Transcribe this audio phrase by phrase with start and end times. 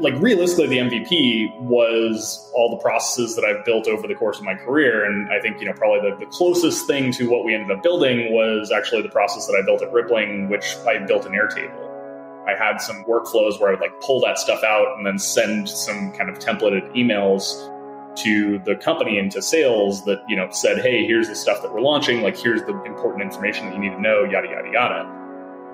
[0.00, 4.44] like realistically, the MVP was all the processes that I've built over the course of
[4.44, 5.04] my career.
[5.04, 7.82] And I think, you know, probably the, the closest thing to what we ended up
[7.82, 11.86] building was actually the process that I built at Rippling, which I built in Airtable.
[12.46, 15.68] I had some workflows where I would like pull that stuff out and then send
[15.68, 17.74] some kind of templated emails
[18.22, 21.72] to the company and to sales that, you know, said, hey, here's the stuff that
[21.72, 22.22] we're launching.
[22.22, 25.17] Like, here's the important information that you need to know, yada, yada, yada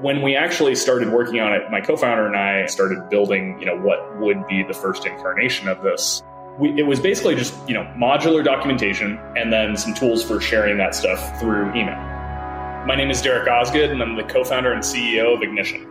[0.01, 3.77] when we actually started working on it, my co-founder and I started building, you know,
[3.77, 6.23] what would be the first incarnation of this.
[6.59, 10.79] We, it was basically just, you know, modular documentation and then some tools for sharing
[10.79, 11.97] that stuff through email.
[12.87, 15.89] My name is Derek Osgood, and I'm the co-founder and CEO of Ignition.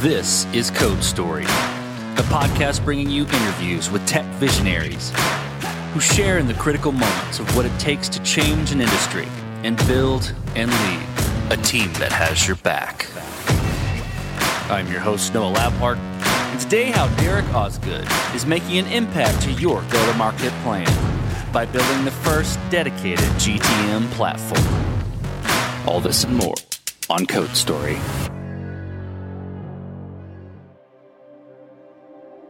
[0.00, 5.12] This is Code Story, a podcast bringing you interviews with tech visionaries
[5.92, 9.28] who share in the critical moments of what it takes to change an industry
[9.62, 11.06] and build and lead
[11.50, 13.06] a team that has your back.
[14.70, 15.98] I'm your host, Noah Labhart,
[16.52, 20.86] and today, how Derek Osgood is making an impact to your go to market plan
[21.52, 24.66] by building the first dedicated GTM platform.
[25.86, 26.54] All this and more
[27.10, 27.98] on Code Story.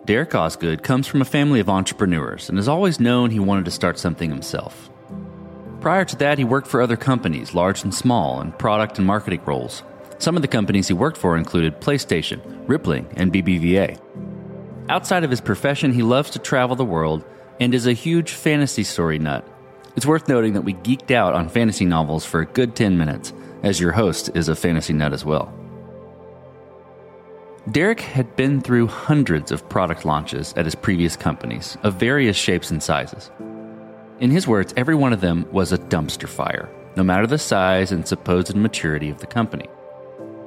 [0.05, 3.71] Derek Osgood comes from a family of entrepreneurs and has always known he wanted to
[3.71, 4.91] start something himself.
[5.81, 9.43] Prior to that, he worked for other companies, large and small, in product and marketing
[9.45, 9.85] roles.
[10.19, 14.01] Some of the companies he worked for included PlayStation, Rippling, and BBVA.
[14.89, 17.25] Outside of his profession, he loves to travel the world
[17.61, 19.47] and is a huge fantasy story nut.
[19.95, 23.33] It's worth noting that we geeked out on fantasy novels for a good 10 minutes,
[23.63, 25.57] as your host is a fantasy nut as well.
[27.71, 32.73] Derek had been through hundreds of product launches at his previous companies of various shapes
[32.73, 33.31] and sizes.
[34.19, 37.93] In his words, every one of them was a dumpster fire, no matter the size
[37.93, 39.69] and supposed maturity of the company.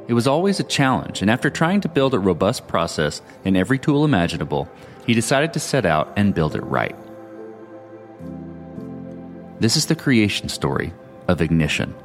[0.09, 3.79] It was always a challenge, and after trying to build a robust process in every
[3.79, 4.69] tool imaginable,
[5.07, 6.95] he decided to set out and build it right.
[9.61, 10.93] This is the creation story
[11.29, 11.95] of Ignition.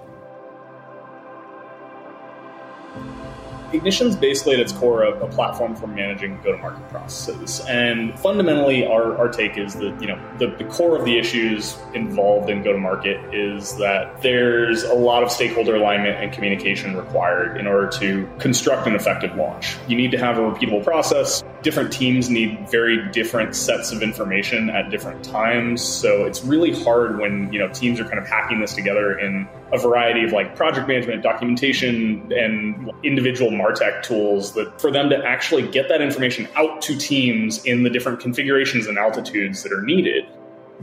[3.73, 7.61] Ignition's basically at its core a, a platform for managing go-to-market processes.
[7.69, 11.79] And fundamentally, our, our take is that you know the, the core of the issues
[11.95, 17.67] involved in go-to-market is that there's a lot of stakeholder alignment and communication required in
[17.67, 19.77] order to construct an effective launch.
[19.89, 21.43] You need to have a repeatable process.
[21.63, 25.83] Different teams need very different sets of information at different times.
[25.83, 29.47] So it's really hard when you know teams are kind of hacking this together in
[29.73, 35.17] a variety of like project management, documentation, and individual Martech tools that for them to
[35.25, 39.83] actually get that information out to teams in the different configurations and altitudes that are
[39.83, 40.25] needed.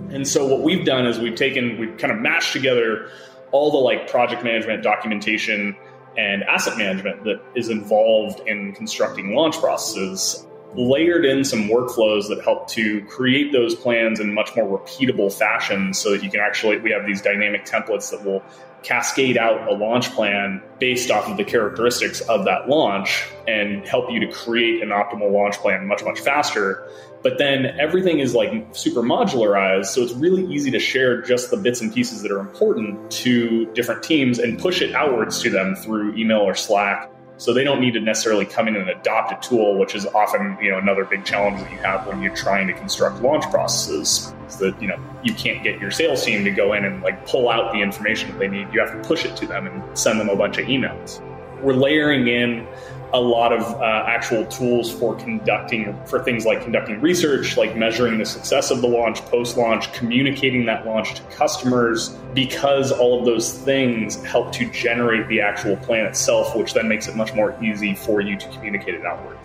[0.10, 3.10] And so what we've done is we've taken, we've kind of mashed together
[3.52, 5.76] all the like project management, documentation,
[6.18, 12.42] and asset management that is involved in constructing launch processes layered in some workflows that
[12.44, 16.78] help to create those plans in much more repeatable fashion so that you can actually
[16.80, 18.44] we have these dynamic templates that will
[18.84, 24.12] cascade out a launch plan based off of the characteristics of that launch and help
[24.12, 26.88] you to create an optimal launch plan much much faster.
[27.24, 31.58] But then everything is like super modularized so it's really easy to share just the
[31.58, 35.76] bits and pieces that are important to different teams and push it outwards to them
[35.76, 39.48] through email or slack so they don't need to necessarily come in and adopt a
[39.48, 42.68] tool, which is often you know another big challenge that you have when you're trying
[42.68, 44.34] to construct launch processes.
[44.48, 47.26] Is that you know you can't get your sales team to go in and like
[47.28, 48.68] pull out the information that they need.
[48.74, 51.22] You have to push it to them and send them a bunch of emails.
[51.62, 52.68] We're layering in
[53.14, 58.18] a lot of uh, actual tools for conducting for things like conducting research like measuring
[58.18, 63.26] the success of the launch post launch communicating that launch to customers because all of
[63.26, 67.58] those things help to generate the actual plan itself which then makes it much more
[67.64, 69.38] easy for you to communicate it outward.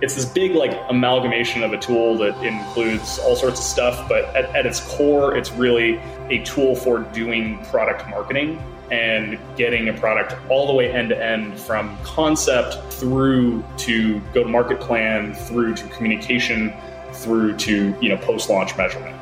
[0.00, 4.24] It's this big like amalgamation of a tool that includes all sorts of stuff but
[4.36, 9.92] at, at its core it's really a tool for doing product marketing and getting a
[9.94, 15.34] product all the way end to end from concept through to go to market plan
[15.34, 16.72] through to communication
[17.14, 19.18] through to you know post launch measurement.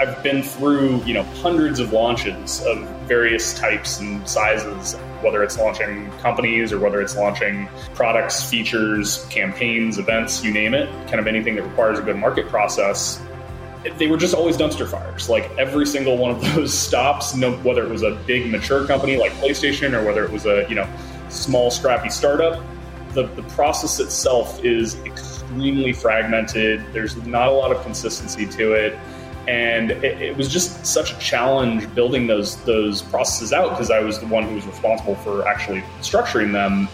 [0.00, 5.56] I've been through you know hundreds of launches of various types and sizes whether it's
[5.56, 11.26] launching companies or whether it's launching products features campaigns events you name it kind of
[11.26, 13.20] anything that requires a good market process
[13.96, 15.28] they were just always dumpster fires.
[15.28, 19.16] Like every single one of those stops, no, whether it was a big mature company
[19.16, 20.88] like PlayStation or whether it was a you know
[21.28, 22.64] small scrappy startup,
[23.14, 26.84] the, the process itself is extremely fragmented.
[26.92, 28.98] There's not a lot of consistency to it.
[29.48, 34.00] And it, it was just such a challenge building those those processes out because I
[34.00, 36.88] was the one who was responsible for actually structuring them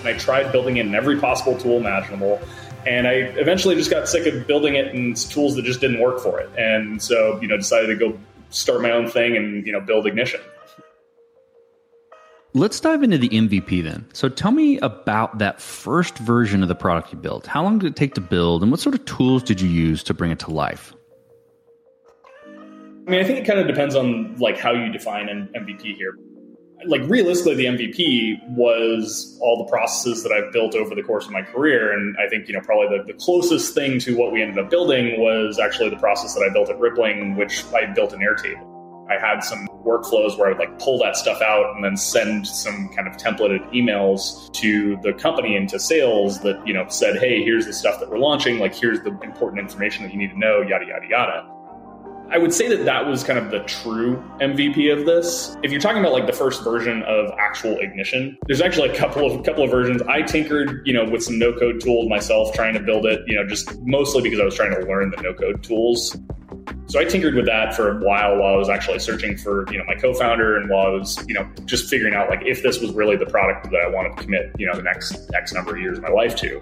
[0.00, 2.40] And I tried building in every possible tool imaginable.
[2.86, 6.20] And I eventually just got sick of building it and tools that just didn't work
[6.20, 6.50] for it.
[6.58, 8.18] And so, you know, decided to go
[8.50, 10.40] start my own thing and, you know, build Ignition.
[12.56, 14.06] Let's dive into the MVP then.
[14.12, 17.46] So tell me about that first version of the product you built.
[17.46, 20.04] How long did it take to build and what sort of tools did you use
[20.04, 20.94] to bring it to life?
[22.46, 25.96] I mean, I think it kind of depends on like how you define an MVP
[25.96, 26.16] here.
[26.86, 31.32] Like realistically, the MVP was all the processes that I've built over the course of
[31.32, 34.42] my career, and I think you know probably the, the closest thing to what we
[34.42, 38.12] ended up building was actually the process that I built at Rippling, which I built
[38.12, 38.74] in Airtable.
[39.08, 42.46] I had some workflows where I would like pull that stuff out and then send
[42.46, 47.18] some kind of templated emails to the company and to sales that, you know, said,
[47.18, 48.58] hey, here's the stuff that we're launching.
[48.58, 51.53] Like, here's the important information that you need to know, yada, yada, yada.
[52.34, 55.56] I would say that that was kind of the true MVP of this.
[55.62, 59.24] If you're talking about like the first version of actual ignition, there's actually a couple
[59.24, 60.02] of couple of versions.
[60.02, 63.36] I tinkered, you know, with some no code tools myself, trying to build it, you
[63.36, 66.16] know, just mostly because I was trying to learn the no code tools.
[66.86, 69.78] So I tinkered with that for a while while I was actually searching for, you
[69.78, 72.80] know, my co-founder and while I was, you know, just figuring out like if this
[72.80, 75.76] was really the product that I wanted to commit, you know, the next X number
[75.76, 76.60] of years of my life to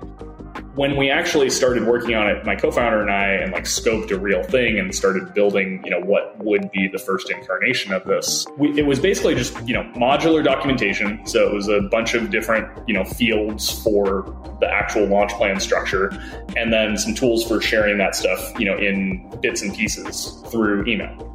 [0.75, 4.19] when we actually started working on it, my co-founder and I, and like scoped a
[4.19, 8.47] real thing and started building, you know, what would be the first incarnation of this.
[8.57, 11.27] We, it was basically just, you know, modular documentation.
[11.27, 15.61] So it was a bunch of different, you know, fields for the actual launch plan
[15.61, 16.09] structure,
[16.57, 20.87] and then some tools for sharing that stuff, you know, in bits and pieces through
[20.87, 21.32] email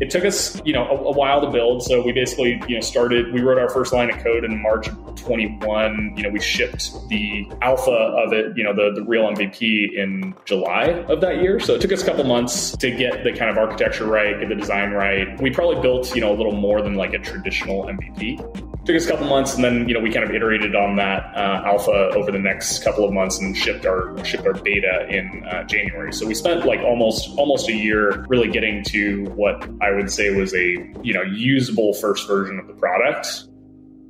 [0.00, 1.82] it took us you know a, a, while to build.
[1.82, 4.88] So we basically you know started we wrote our first line of code in march
[4.88, 9.24] of 21 you know we shipped the alpha of it you know the, the real
[9.24, 11.60] mvp in july of that year.
[11.60, 14.48] So it took us a couple months to get the kind of architecture right get
[14.48, 15.40] the design right.
[15.40, 19.04] We probably built you know a little more than like a traditional mvp took us
[19.04, 22.10] a couple months, and then you know we kind of iterated on that uh, alpha
[22.16, 26.10] over the next couple of months and shipped our shipped our beta in uh, January.
[26.10, 30.30] So we spent like almost almost a year really getting to what I would say
[30.34, 33.44] was a you know usable first version of the product.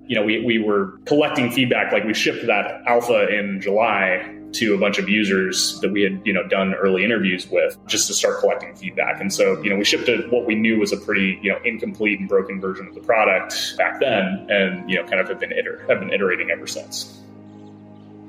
[0.08, 4.74] You know, we, we were collecting feedback, like we shipped that alpha in July to
[4.74, 8.14] a bunch of users that we had, you know, done early interviews with just to
[8.14, 9.20] start collecting feedback.
[9.20, 11.58] And so, you know, we shipped a, what we knew was a pretty, you know,
[11.64, 15.38] incomplete and broken version of the product back then and, you know, kind of have
[15.38, 17.20] been iter- have been iterating ever since.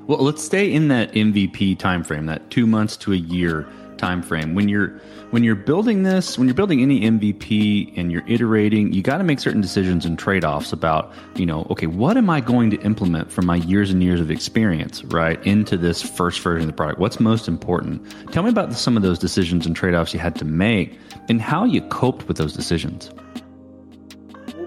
[0.06, 3.66] Well, let's stay in that MVP timeframe, that 2 months to a year
[4.00, 4.54] timeframe.
[4.54, 4.88] When you're
[5.30, 9.24] when you're building this, when you're building any MVP and you're iterating, you got to
[9.24, 12.80] make certain decisions and trade offs about, you know, okay, what am I going to
[12.80, 16.76] implement from my years and years of experience, right, into this first version of the
[16.76, 16.98] product?
[16.98, 18.04] What's most important?
[18.32, 20.98] Tell me about some of those decisions and trade offs you had to make
[21.28, 23.10] and how you coped with those decisions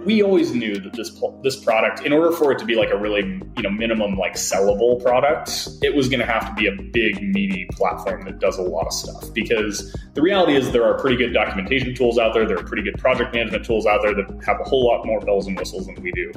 [0.05, 1.11] we always knew that this
[1.41, 3.21] this product, in order for it to be like a really
[3.57, 7.21] you know minimum like sellable product, it was going to have to be a big
[7.21, 9.33] meaty platform that does a lot of stuff.
[9.33, 12.83] Because the reality is there are pretty good documentation tools out there, there are pretty
[12.83, 15.85] good project management tools out there that have a whole lot more bells and whistles
[15.85, 16.31] than we do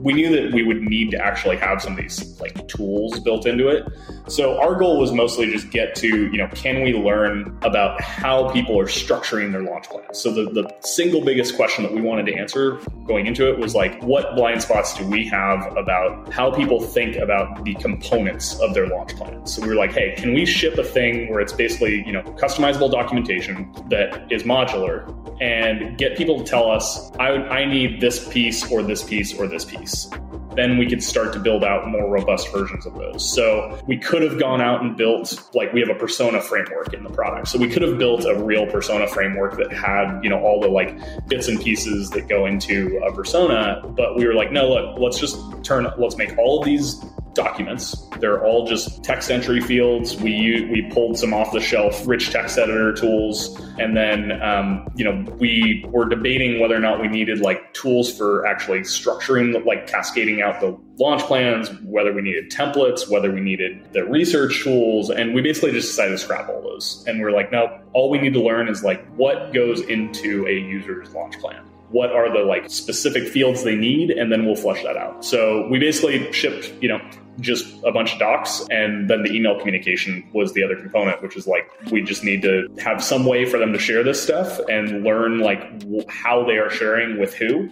[0.00, 3.46] we knew that we would need to actually have some of these like tools built
[3.46, 3.84] into it.
[4.28, 8.50] So our goal was mostly just get to, you know, can we learn about how
[8.50, 10.18] people are structuring their launch plans?
[10.18, 13.74] So the, the single biggest question that we wanted to answer going into it was
[13.74, 18.74] like, what blind spots do we have about how people think about the components of
[18.74, 19.54] their launch plans?
[19.54, 22.22] So we were like, hey, can we ship a thing where it's basically, you know,
[22.22, 28.28] customizable documentation that is modular and get people to tell us, I, I need this
[28.28, 30.10] piece or this piece or this piece.
[30.58, 33.32] Then we could start to build out more robust versions of those.
[33.32, 37.04] So we could have gone out and built, like we have a persona framework in
[37.04, 37.46] the product.
[37.46, 40.66] So we could have built a real persona framework that had, you know, all the
[40.66, 40.98] like
[41.28, 43.82] bits and pieces that go into a persona.
[43.96, 47.04] But we were like, no, look, let's just turn, let's make all of these
[47.38, 47.96] documents.
[48.18, 50.16] They're all just text entry fields.
[50.16, 55.04] We we pulled some off the shelf rich text editor tools, and then um, you
[55.04, 59.86] know we were debating whether or not we needed like tools for actually structuring, like
[59.86, 65.08] cascading out the launch plans, whether we needed templates, whether we needed the research tools,
[65.08, 67.04] and we basically just decided to scrap all those.
[67.06, 70.52] And we're like, no, all we need to learn is like what goes into a
[70.52, 74.82] user's launch plan what are the like specific fields they need and then we'll flush
[74.82, 75.24] that out.
[75.24, 77.00] So we basically shipped you know
[77.40, 81.36] just a bunch of docs and then the email communication was the other component which
[81.36, 84.58] is like we just need to have some way for them to share this stuff
[84.68, 87.70] and learn like how they are sharing with who.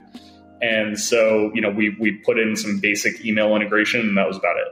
[0.63, 4.37] And so you know we we put in some basic email integration and that was
[4.37, 4.69] about it.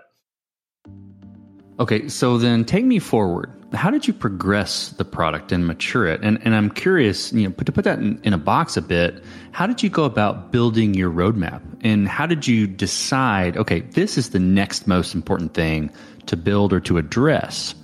[1.81, 3.51] Okay, so then take me forward.
[3.75, 6.21] How did you progress the product and mature it?
[6.23, 9.23] And, and I'm curious, you know, to put that in, in a box a bit,
[9.52, 11.62] how did you go about building your roadmap?
[11.83, 15.90] And how did you decide, okay, this is the next most important thing
[16.26, 17.75] to build or to address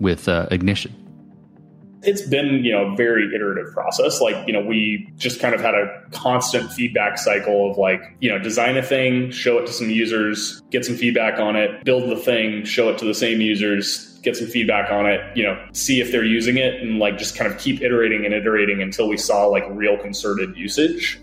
[0.00, 1.05] with uh, Ignition?
[2.02, 4.20] It's been you know a very iterative process.
[4.20, 8.30] Like you know we just kind of had a constant feedback cycle of like you
[8.30, 12.10] know design a thing show it to some users get some feedback on it build
[12.10, 15.56] the thing show it to the same users get some feedback on it you know
[15.72, 19.08] see if they're using it and like just kind of keep iterating and iterating until
[19.08, 21.20] we saw like real concerted usage.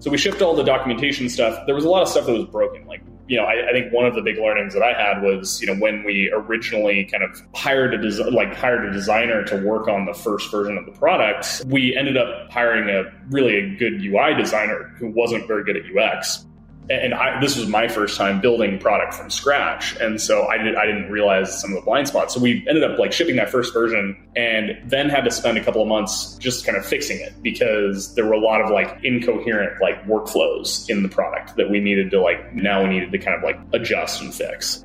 [0.00, 1.64] So we shipped all the documentation stuff.
[1.66, 3.02] There was a lot of stuff that was broken like
[3.32, 5.66] you know, I, I, think one of the big learnings that I had was, you
[5.66, 10.04] know, when we originally kind of hired a like hired a designer to work on
[10.04, 14.34] the first version of the product, we ended up hiring a really a good UI
[14.34, 16.44] designer who wasn't very good at UX
[16.92, 19.96] and I, this was my first time building product from scratch.
[19.96, 22.34] And so I, did, I didn't realize some of the blind spots.
[22.34, 25.64] So we ended up like shipping that first version and then had to spend a
[25.64, 29.02] couple of months just kind of fixing it because there were a lot of like
[29.04, 33.18] incoherent like workflows in the product that we needed to like now we needed to
[33.18, 34.84] kind of like adjust and fix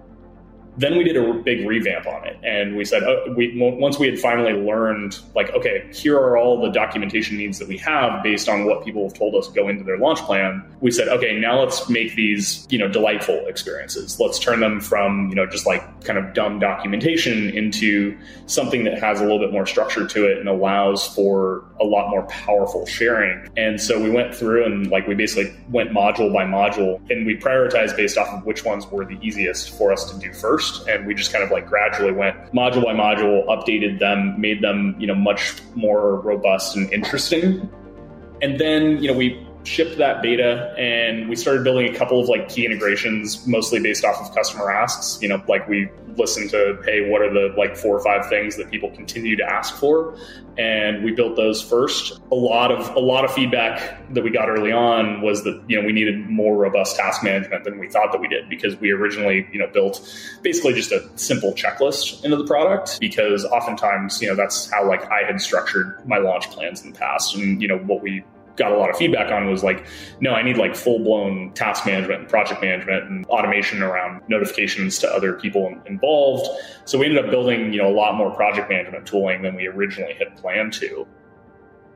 [0.77, 2.37] then we did a big revamp on it.
[2.43, 6.61] And we said oh, we once we had finally learned like okay here are all
[6.61, 9.83] the documentation needs that we have based on what people have told us go into
[9.83, 14.19] their launch plan we said okay now let's make these you know delightful experiences.
[14.19, 18.99] Let's turn them from you know just like kind of dumb documentation into something that
[18.99, 22.85] has a little bit more structure to it and allows for a lot more powerful
[22.85, 23.47] sharing.
[23.57, 27.37] And so we went through and like we basically went module by module and we
[27.37, 30.87] prioritized based off of which ones were the easiest for us to do first first,
[30.87, 34.95] and we just kind of like gradually went module by module, updated them, made them
[34.99, 37.69] you know much more robust and interesting.
[38.41, 42.29] And then you know we shipped that beta and we started building a couple of
[42.29, 45.21] like key integrations mostly based off of customer asks.
[45.21, 48.55] You know like we listened to hey what are the like four or five things
[48.55, 50.17] that people continue to ask for?
[50.57, 52.19] And we built those first.
[52.31, 55.79] A lot of a lot of feedback that we got early on was that you
[55.79, 58.91] know we needed more robust task management than we thought that we did because we
[58.91, 60.01] originally you know built
[60.43, 65.03] basically just a simple checklist into the product because oftentimes you know that's how like
[65.11, 68.23] i had structured my launch plans in the past and you know what we
[68.57, 69.85] got a lot of feedback on was like,
[70.19, 74.97] no, I need like full blown task management and project management and automation around notifications
[74.99, 76.49] to other people involved.
[76.85, 79.67] So we ended up building, you know, a lot more project management tooling than we
[79.67, 81.07] originally had planned to.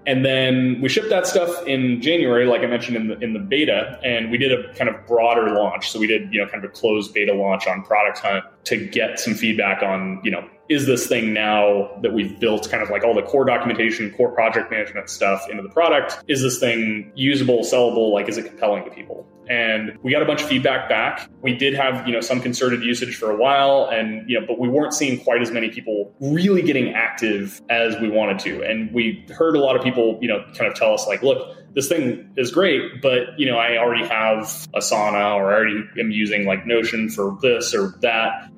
[0.07, 3.39] And then we shipped that stuff in January, like I mentioned in the in the
[3.39, 5.91] beta, and we did a kind of broader launch.
[5.91, 8.87] So we did, you know, kind of a closed beta launch on Product Hunt to
[8.87, 12.89] get some feedback on, you know, is this thing now that we've built kind of
[12.89, 17.11] like all the core documentation, core project management stuff into the product, is this thing
[17.15, 18.11] usable, sellable?
[18.11, 19.27] Like, is it compelling to people?
[19.49, 21.29] And we got a bunch of feedback back.
[21.41, 24.59] We did have, you know, some concerted usage for a while and, you know, but
[24.59, 28.63] we weren't seeing quite as many people really getting active as we wanted to.
[28.63, 31.57] And we heard a lot of people, you know, kind of tell us like, look,
[31.73, 34.45] this thing is great, but you know, I already have
[34.75, 38.51] Asana or I already am using like Notion for this or that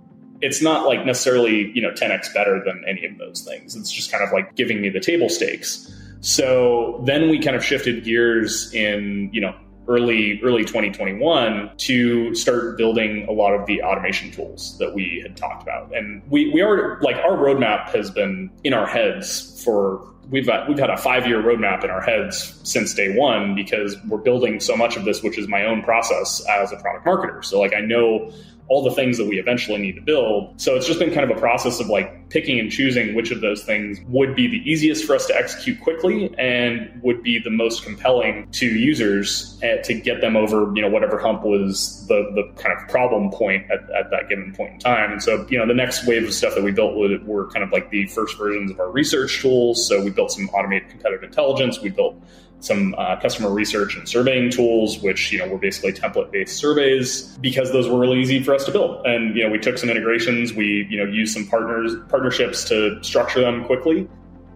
[0.44, 4.12] it's not like necessarily you know 10x better than any of those things it's just
[4.12, 8.74] kind of like giving me the table stakes so then we kind of shifted gears
[8.74, 9.56] in you know
[9.88, 15.36] early early 2021 to start building a lot of the automation tools that we had
[15.36, 15.96] talked about.
[15.96, 20.68] And we we are like our roadmap has been in our heads for we've had,
[20.68, 24.60] we've had a five year roadmap in our heads since day one because we're building
[24.60, 27.44] so much of this, which is my own process as a product marketer.
[27.44, 28.32] So like I know
[28.68, 30.60] all the things that we eventually need to build.
[30.60, 33.42] So it's just been kind of a process of like picking and choosing which of
[33.42, 37.50] those things would be the easiest for us to execute quickly and would be the
[37.50, 42.32] most compelling to users eh, to get them over, you know, whatever hump was the,
[42.34, 45.12] the kind of problem point at, at that given point in time.
[45.12, 47.72] And so, you know, the next wave of stuff that we built were kind of
[47.72, 49.88] like the first versions of our research tools.
[49.88, 51.82] So we built some automated competitive intelligence.
[51.82, 52.16] We built
[52.64, 57.72] some uh, customer research and surveying tools, which you know were basically template-based surveys, because
[57.74, 59.06] those were really easy for us to build.
[59.06, 63.04] And you know, we took some integrations, we you know used some partners partnerships to
[63.04, 64.08] structure them quickly,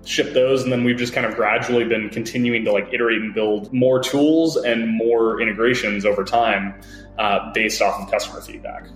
[0.05, 3.33] ship those, and then we've just kind of gradually been continuing to like iterate and
[3.33, 6.79] build more tools and more integrations over time,
[7.19, 8.87] uh, based off of customer feedback.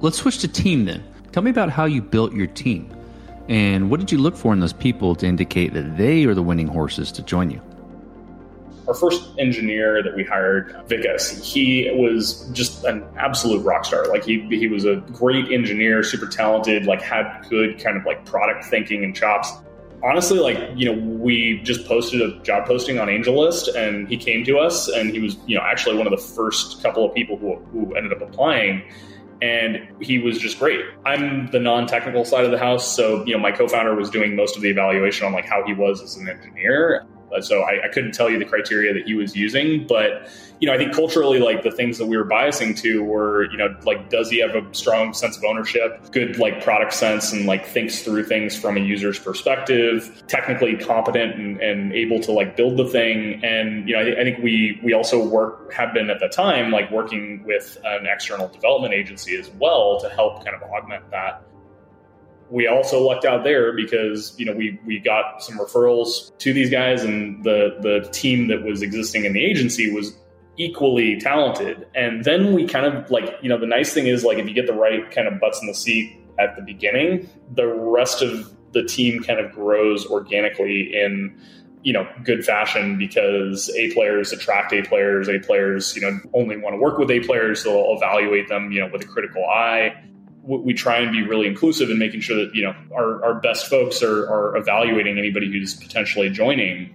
[0.00, 1.02] Let's switch to team then.
[1.32, 2.92] Tell me about how you built your team.
[3.48, 6.42] And what did you look for in those people to indicate that they are the
[6.42, 7.62] winning horses to join you?
[8.88, 14.06] our first engineer that we hired, Vikas, he was just an absolute rock star.
[14.06, 18.24] Like he he was a great engineer, super talented, like had good kind of like
[18.24, 19.52] product thinking and chops.
[20.02, 24.44] Honestly, like, you know, we just posted a job posting on AngelList and he came
[24.44, 27.36] to us and he was, you know, actually one of the first couple of people
[27.36, 28.82] who, who ended up applying
[29.42, 30.80] and he was just great.
[31.06, 34.56] I'm the non-technical side of the house, so you know my co-founder was doing most
[34.56, 37.06] of the evaluation on like how he was as an engineer.
[37.34, 40.28] Uh, so I, I, couldn't tell you the criteria that he was using, but
[40.60, 43.56] you know, I think culturally, like the things that we were biasing to were, you
[43.56, 47.46] know, like does he have a strong sense of ownership, good like product sense, and
[47.46, 52.56] like thinks through things from a user's perspective, technically competent and, and able to like
[52.56, 56.10] build the thing, and you know, I, I think we we also work have been
[56.10, 60.56] at the time like working with an external development agency as well to help kind
[60.56, 61.42] of augment that
[62.50, 66.70] we also lucked out there because you know we we got some referrals to these
[66.70, 70.16] guys and the the team that was existing in the agency was
[70.56, 71.86] equally talented.
[71.94, 74.54] And then we kind of like you know the nice thing is like if you
[74.54, 78.54] get the right kind of butts in the seat at the beginning the rest of
[78.72, 81.36] the team kind of grows organically in
[81.82, 86.56] you know good fashion because a players attract a players a players you know only
[86.56, 89.44] want to work with a players so they'll evaluate them you know with a critical
[89.46, 89.92] eye
[90.56, 93.68] we try and be really inclusive in making sure that you know our, our best
[93.68, 96.94] folks are, are evaluating anybody who's potentially joining.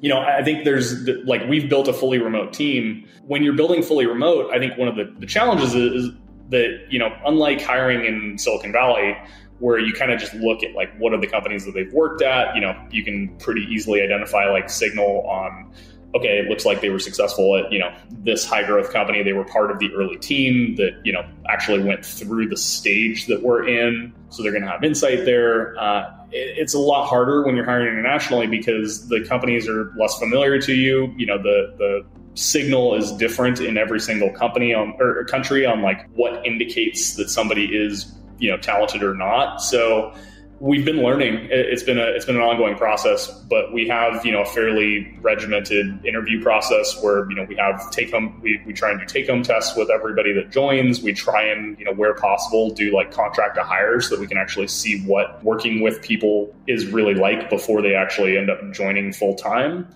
[0.00, 3.08] You know i think there's like we've built a fully remote team.
[3.24, 6.10] When you're building fully remote i think one of the, the challenges is
[6.50, 9.16] that you know unlike hiring in silicon valley
[9.58, 12.22] where you kind of just look at like what are the companies that they've worked
[12.22, 15.72] at you know you can pretty easily identify like signal on
[16.16, 19.22] okay, it looks like they were successful at, you know, this high growth company.
[19.22, 23.26] They were part of the early team that, you know, actually went through the stage
[23.26, 24.12] that we're in.
[24.30, 25.78] So they're going to have insight there.
[25.78, 30.18] Uh, it, it's a lot harder when you're hiring internationally because the companies are less
[30.18, 31.12] familiar to you.
[31.16, 32.06] You know, the, the,
[32.36, 37.30] signal is different in every single company on or country on like what indicates that
[37.30, 40.14] somebody is you know talented or not so
[40.60, 41.48] we've been learning.
[41.50, 45.16] It's been a it's been an ongoing process, but we have you know a fairly
[45.20, 49.06] regimented interview process where you know we have take home we, we try and do
[49.06, 51.02] take home tests with everybody that joins.
[51.02, 54.26] We try and you know where possible do like contract to hire so that we
[54.26, 58.58] can actually see what working with people is really like before they actually end up
[58.72, 59.86] joining full time.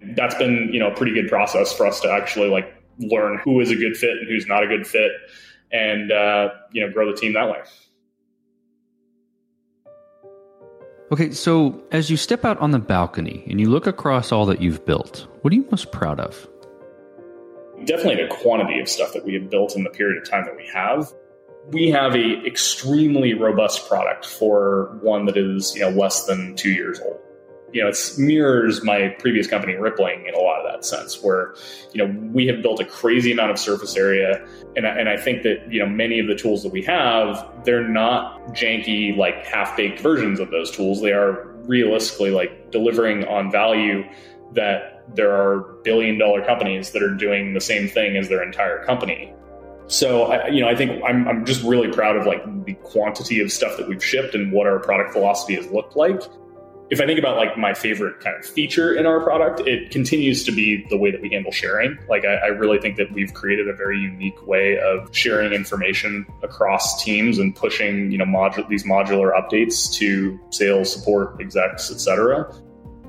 [0.00, 3.60] That's been you know a pretty good process for us to actually like learn who
[3.60, 5.10] is a good fit and who's not a good fit,
[5.72, 7.62] and uh, you know grow the team that way.
[11.12, 14.60] Okay, so as you step out on the balcony and you look across all that
[14.60, 16.48] you've built, what are you most proud of?
[17.84, 20.56] Definitely the quantity of stuff that we have built in the period of time that
[20.56, 21.12] we have.
[21.68, 26.70] We have a extremely robust product for one that is, you know, less than two
[26.70, 27.20] years old
[27.72, 31.54] you know, it mirrors my previous company, Rippling, in a lot of that sense, where,
[31.92, 34.46] you know, we have built a crazy amount of surface area.
[34.76, 37.64] And I, and I think that, you know, many of the tools that we have,
[37.64, 41.02] they're not janky, like half baked versions of those tools.
[41.02, 44.04] They are realistically like delivering on value
[44.52, 48.84] that there are billion dollar companies that are doing the same thing as their entire
[48.84, 49.32] company.
[49.88, 53.40] So, I, you know, I think I'm, I'm just really proud of like the quantity
[53.40, 56.22] of stuff that we've shipped and what our product philosophy has looked like
[56.90, 60.44] if I think about like my favorite kind of feature in our product, it continues
[60.44, 61.98] to be the way that we handle sharing.
[62.08, 66.26] Like I, I, really think that we've created a very unique way of sharing information
[66.42, 72.52] across teams and pushing, you know, modu- these modular updates to sales, support, execs, etc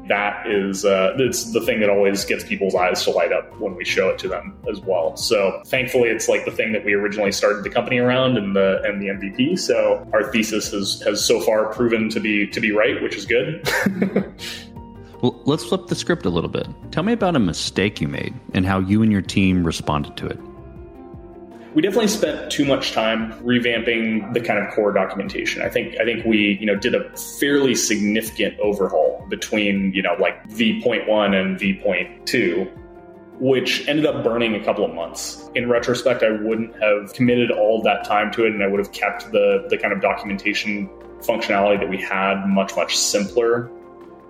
[0.07, 3.75] that is uh, it's the thing that always gets people's eyes to light up when
[3.75, 5.15] we show it to them as well.
[5.17, 8.81] So thankfully, it's like the thing that we originally started the company around and the
[8.83, 9.59] and the MVP.
[9.59, 13.25] So our thesis has has so far proven to be to be right, which is
[13.25, 13.67] good.
[15.21, 16.67] well, let's flip the script a little bit.
[16.91, 20.27] Tell me about a mistake you made and how you and your team responded to
[20.27, 20.39] it
[21.77, 25.61] we definitely spent too much time revamping the kind of core documentation.
[25.61, 27.07] I think I think we you know did a
[27.39, 32.71] fairly significant overhaul between you know like v.1 and v.2
[33.39, 35.47] which ended up burning a couple of months.
[35.53, 38.91] In retrospect, I wouldn't have committed all that time to it and I would have
[38.91, 43.69] kept the the kind of documentation functionality that we had much much simpler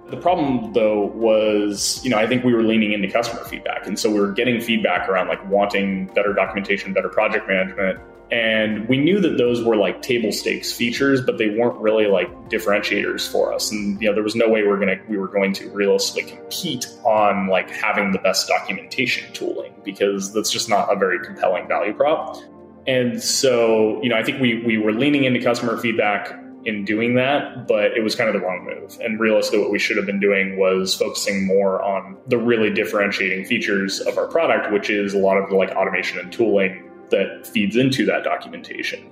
[0.10, 3.86] the problem, though, was, you know, I think we were leaning into customer feedback.
[3.86, 8.00] And so we were getting feedback around like wanting better documentation, better project management.
[8.30, 12.30] And we knew that those were like table stakes features, but they weren't really like
[12.50, 13.72] differentiators for us.
[13.72, 16.30] And, you know, there was no way we were to, we were going to realistically
[16.32, 21.68] compete on like having the best documentation tooling because that's just not a very compelling
[21.70, 22.38] value prop.
[22.86, 27.16] And so, you know, I think we, we were leaning into customer feedback in doing
[27.16, 28.98] that, but it was kind of the wrong move.
[29.02, 33.46] And realistically, what we should have been doing was focusing more on the really differentiating
[33.46, 37.48] features of our product, which is a lot of the like automation and tooling that
[37.48, 39.10] feeds into that documentation.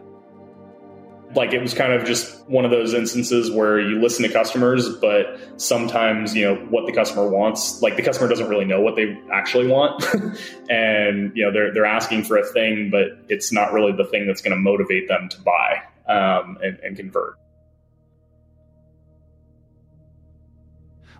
[1.35, 4.89] like it was kind of just one of those instances where you listen to customers
[4.97, 8.95] but sometimes you know what the customer wants like the customer doesn't really know what
[8.95, 10.03] they actually want
[10.69, 14.25] and you know they're, they're asking for a thing but it's not really the thing
[14.25, 17.37] that's going to motivate them to buy um, and, and convert.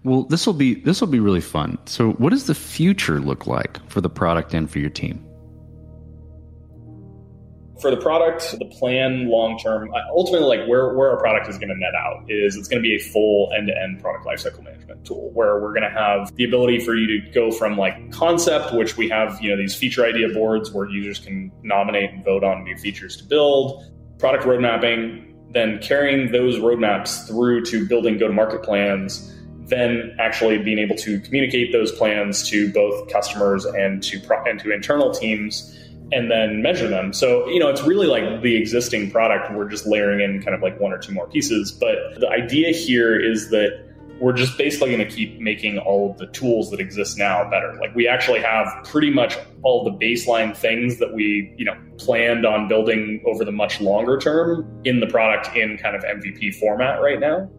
[0.03, 1.79] Well this will be this will be really fun.
[1.85, 5.25] So what does the future look like for the product and for your team?
[7.81, 11.57] For the product, the plan long term, uh, ultimately, like where, where our product is
[11.57, 14.25] going to net out is it's going to be a full end to end product
[14.25, 17.77] lifecycle management tool where we're going to have the ability for you to go from
[17.77, 22.11] like concept, which we have, you know, these feature idea boards where users can nominate
[22.11, 23.83] and vote on new features to build,
[24.17, 29.31] product road mapping, then carrying those roadmaps through to building go to market plans
[29.67, 34.59] then actually being able to communicate those plans to both customers and to pro- and
[34.59, 35.71] to internal teams
[36.11, 37.11] and then measure them.
[37.13, 39.51] So, you know, it's really like the existing product.
[39.51, 41.71] We're just layering in kind of like one or two more pieces.
[41.71, 43.84] But the idea here is that
[44.19, 47.77] we're just basically going to keep making all of the tools that exist now better.
[47.81, 52.45] Like we actually have pretty much all the baseline things that we, you know, planned
[52.45, 57.01] on building over the much longer term in the product in kind of MVP format
[57.01, 57.49] right now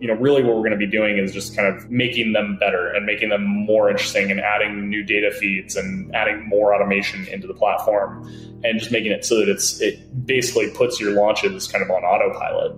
[0.00, 2.56] you know, really what we're going to be doing is just kind of making them
[2.58, 7.26] better and making them more interesting and adding new data feeds and adding more automation
[7.28, 8.22] into the platform
[8.62, 12.04] and just making it so that it's it basically puts your launches kind of on
[12.04, 12.76] autopilot.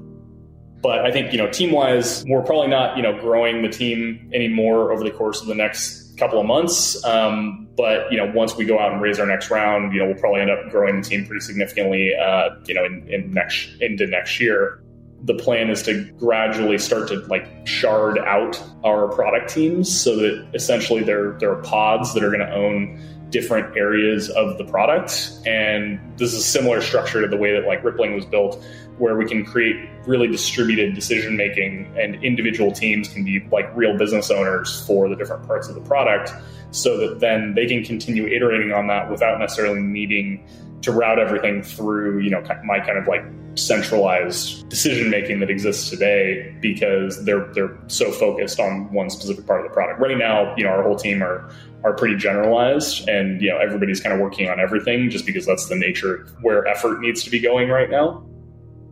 [0.83, 4.31] But I think, you know, team wise, we're probably not, you know, growing the team
[4.33, 7.03] anymore over the course of the next couple of months.
[7.05, 10.07] Um, but, you know, once we go out and raise our next round, you know,
[10.07, 13.69] we'll probably end up growing the team pretty significantly, uh, you know, in, in next,
[13.81, 14.83] into next year
[15.25, 20.49] the plan is to gradually start to like shard out our product teams so that
[20.55, 22.99] essentially there there are pods that are going to own
[23.31, 25.31] different areas of the product.
[25.47, 28.63] And this is a similar structure to the way that like rippling was built
[28.99, 33.97] where we can create really distributed decision making and individual teams can be like real
[33.97, 36.33] business owners for the different parts of the product
[36.71, 40.47] so that then they can continue iterating on that without necessarily needing
[40.83, 45.91] to route everything through you know my kind of like centralized decision making that exists
[45.91, 50.01] today because they're they're so focused on one specific part of the product.
[50.01, 51.51] Right now, you know, our whole team are
[51.83, 55.69] are pretty generalized and you know everybody's kind of working on everything just because that's
[55.69, 58.25] the nature where effort needs to be going right now.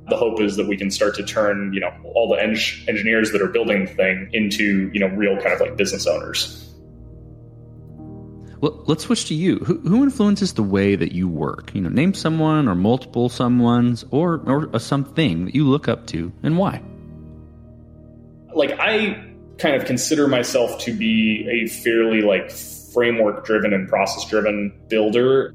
[0.09, 2.57] The hope is that we can start to turn, you know, all the eng-
[2.89, 6.68] engineers that are building the thing into, you know, real kind of like business owners.
[8.61, 9.59] Let's switch to you.
[9.59, 11.73] Who, who, influences the way that you work?
[11.75, 16.07] You know, name someone or multiple someone's or or a something that you look up
[16.09, 16.83] to, and why.
[18.55, 19.25] Like I
[19.59, 25.55] kind of consider myself to be a fairly like framework driven and process driven builder.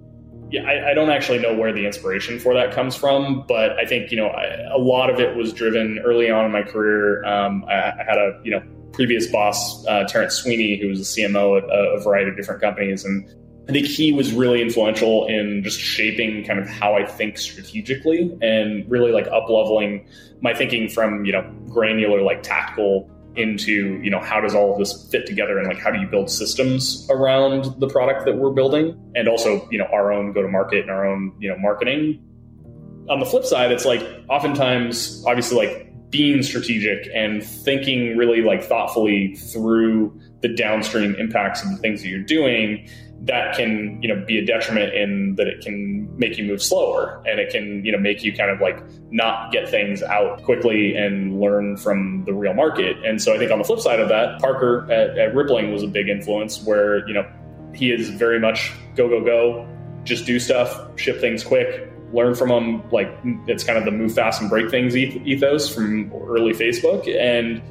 [0.50, 3.86] Yeah, I, I, don't actually know where the inspiration for that comes from, but I
[3.86, 7.26] think you know I, a lot of it was driven early on in my career.
[7.26, 11.04] Um, I, I had a you know previous boss, uh, Terrence Sweeney, who was a
[11.04, 13.04] CMO at a, variety of different companies.
[13.04, 13.28] And
[13.68, 18.38] I think he was really influential in just shaping kind of how I think strategically
[18.42, 20.08] and really like up leveling
[20.42, 24.80] my thinking from, you know, granular, like tactical into, you know, how does all of
[24.80, 28.52] this fit together and like how do you build systems around the product that we're
[28.52, 31.58] building and also, you know, our own go to market and our own, you know,
[31.58, 32.22] marketing.
[33.10, 38.64] On the flip side, it's like oftentimes, obviously, like being strategic and thinking really like
[38.64, 42.88] thoughtfully through the downstream impacts of the things that you're doing
[43.22, 47.24] that can you know be a detriment in that it can make you move slower
[47.26, 50.96] and it can you know make you kind of like not get things out quickly
[50.96, 52.96] and learn from the real market.
[53.04, 55.82] And so i think on the flip side of that parker at, at rippling was
[55.82, 57.26] a big influence where you know
[57.74, 59.68] he is very much go go go
[60.04, 62.90] just do stuff ship things quick learn from them.
[62.92, 63.10] Like
[63.48, 67.62] it's kind of the move fast and break things ethos from early Facebook, and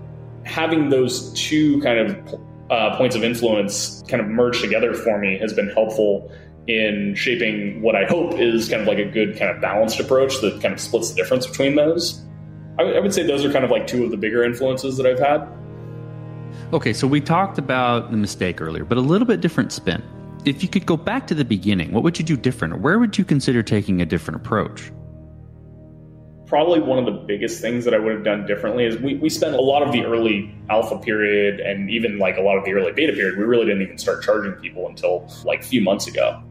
[0.45, 5.39] having those two kind of uh, points of influence kind of merge together for me
[5.39, 6.33] has been helpful
[6.67, 10.41] in shaping what I hope is kind of like a good kind of balanced approach
[10.41, 12.23] that kind of splits the difference between those.
[12.79, 15.19] I, would say those are kind of like two of the bigger influences that I've
[15.19, 15.47] had.
[16.73, 20.03] Okay, so we talked about the mistake earlier, but a little bit different spin
[20.45, 22.81] if you could go back to the beginning, what would you do different?
[22.81, 24.93] Where would you consider taking a different approach?
[26.47, 29.31] Probably one of the biggest things that I would have done differently is we, we
[29.31, 32.75] spent a lot of the early alpha period and even like a lot of the
[32.75, 36.07] early beta period, we really didn't even start charging people until like a few months
[36.07, 36.43] ago.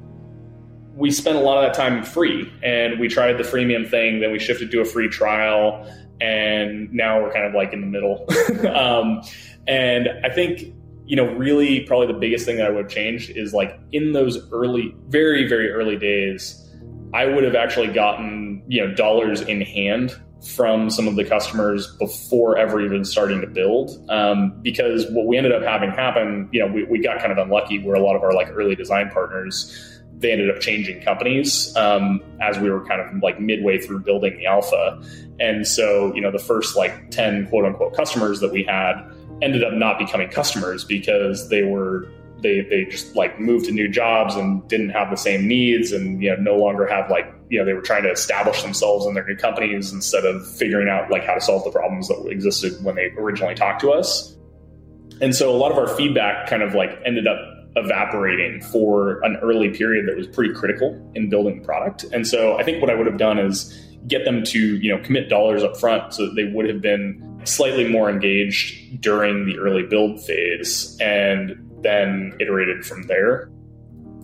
[0.96, 4.32] We spent a lot of that time free and we tried the freemium thing, then
[4.32, 5.86] we shifted to a free trial,
[6.20, 8.26] and now we're kind of like in the middle.
[8.76, 9.22] um,
[9.68, 10.74] and I think
[11.12, 14.14] you know, really probably the biggest thing that I would have changed is like in
[14.14, 16.66] those early, very, very early days,
[17.14, 20.16] I would have actually gotten, you know, dollars in hand
[20.56, 23.92] from some of the customers before ever even starting to build.
[24.10, 27.38] Um, because what we ended up having happen, you know, we, we got kind of
[27.38, 31.76] unlucky where a lot of our like early design partners they ended up changing companies
[31.76, 35.02] um, as we were kind of like midway through building the alpha.
[35.40, 39.02] And so, you know, the first like 10 quote unquote customers that we had
[39.42, 42.08] ended up not becoming customers because they were
[42.42, 46.22] they they just like moved to new jobs and didn't have the same needs and
[46.22, 49.14] you know no longer have like you know they were trying to establish themselves in
[49.14, 52.74] their new companies instead of figuring out like how to solve the problems that existed
[52.84, 54.36] when they originally talked to us.
[55.22, 57.40] And so a lot of our feedback kind of like ended up
[57.76, 62.04] evaporating for an early period that was pretty critical in building the product.
[62.12, 63.78] And so i think what i would have done is
[64.08, 67.22] get them to you know commit dollars up front so that they would have been
[67.44, 73.50] slightly more engaged during the early build phase and then iterated from there.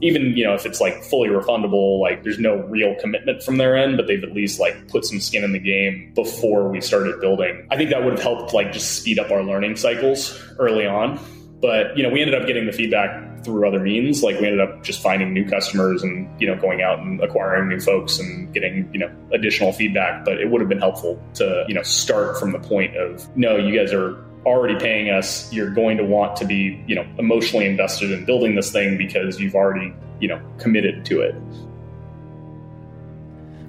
[0.01, 3.75] Even, you know, if it's like fully refundable, like there's no real commitment from their
[3.75, 7.19] end, but they've at least like put some skin in the game before we started
[7.19, 7.67] building.
[7.71, 11.19] I think that would have helped like just speed up our learning cycles early on.
[11.59, 14.23] But, you know, we ended up getting the feedback through other means.
[14.23, 17.69] Like we ended up just finding new customers and, you know, going out and acquiring
[17.69, 20.25] new folks and getting, you know, additional feedback.
[20.25, 23.57] But it would have been helpful to, you know, start from the point of, no,
[23.57, 27.65] you guys are already paying us, you're going to want to be, you know, emotionally
[27.65, 31.35] invested in building this thing because you've already, you know, committed to it.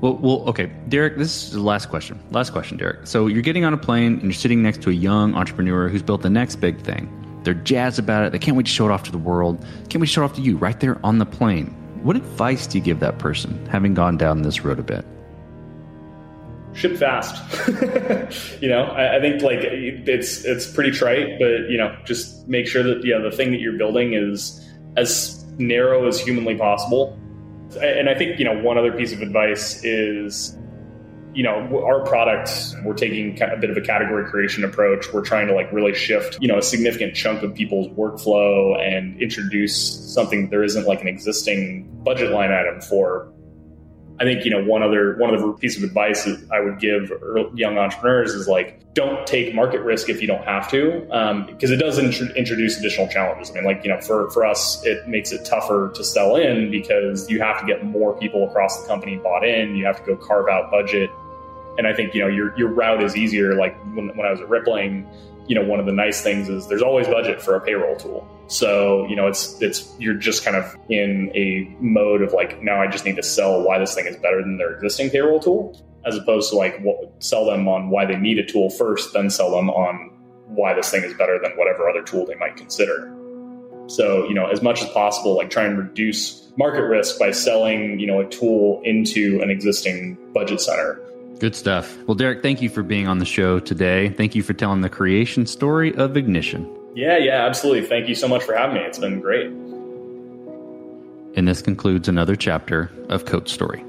[0.01, 1.17] Well, well, okay, Derek.
[1.17, 2.21] This is the last question.
[2.31, 3.07] Last question, Derek.
[3.07, 6.03] So you're getting on a plane and you're sitting next to a young entrepreneur who's
[6.03, 7.13] built the next big thing.
[7.49, 8.33] They're jazzed about it.
[8.33, 9.65] They can't wait to show it off to the world.
[9.89, 11.69] Can't to show it off to you right there on the plane.
[12.03, 15.03] What advice do you give that person, having gone down this road a bit?
[16.75, 17.35] ship fast.
[18.61, 22.67] you know, I, I, think like it's it's pretty trite, but you know, just make
[22.67, 24.63] sure that yeah, the thing that you're building is
[24.99, 27.19] as narrow as humanly possible.
[27.81, 30.55] And I think you know one other piece of advice is
[31.39, 32.51] you know our product
[32.83, 36.37] we're taking a bit of a category creation approach we're trying to like really shift
[36.41, 41.07] you know a significant chunk of people's workflow and introduce something there isn't like an
[41.07, 43.33] existing budget line item for
[44.21, 46.81] I think you know one other one of the piece of advice that I would
[46.81, 47.13] give
[47.55, 51.77] young entrepreneurs is like don't take market risk if you don't have to because um,
[51.77, 53.53] it does int- introduce additional challenges.
[53.53, 56.69] I mean, like you know, for for us, it makes it tougher to sell in
[56.69, 59.77] because you have to get more people across the company bought in.
[59.77, 61.11] You have to go carve out budget,
[61.79, 63.55] and I think you know your your route is easier.
[63.55, 65.09] Like when when I was at Rippling,
[65.49, 68.29] you know, one of the nice things is there's always budget for a payroll tool.
[68.49, 72.83] So, you know, it's it's you're just kind of in a mode of like now
[72.83, 75.83] I just need to sell why this thing is better than their existing payroll tool,
[76.05, 79.31] as opposed to like what, sell them on why they need a tool first, then
[79.31, 80.11] sell them on
[80.47, 83.15] why this thing is better than whatever other tool they might consider.
[83.87, 87.99] So, you know, as much as possible, like try and reduce market risk by selling,
[87.99, 91.01] you know, a tool into an existing budget center
[91.39, 91.97] Good stuff.
[92.07, 94.09] Well, Derek, thank you for being on the show today.
[94.11, 96.69] Thank you for telling the creation story of Ignition.
[96.97, 97.87] Yeah, yeah, absolutely.
[97.87, 98.83] Thank you so much for having me.
[98.83, 99.47] It's been great.
[101.37, 103.85] And this concludes another chapter of Code Story.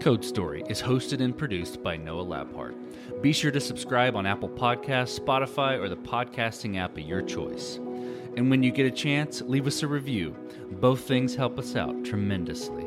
[0.00, 2.74] Code Story is hosted and produced by Noah Labhart.
[3.20, 7.76] Be sure to subscribe on Apple Podcasts, Spotify, or the podcasting app of your choice.
[8.34, 10.34] And when you get a chance, leave us a review.
[10.70, 12.86] Both things help us out tremendously.